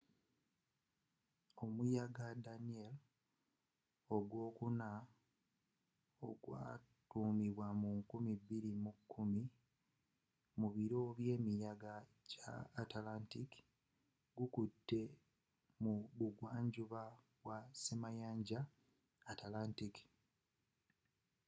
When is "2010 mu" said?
8.09-10.67